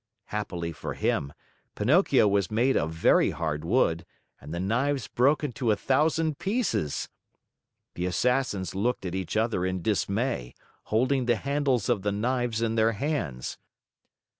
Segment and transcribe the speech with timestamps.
[0.33, 1.31] Happily for him,
[1.75, 4.03] Pinocchio was made of very hard wood
[4.39, 7.07] and the knives broke into a thousand pieces.
[7.93, 12.73] The Assassins looked at each other in dismay, holding the handles of the knives in
[12.73, 13.59] their hands.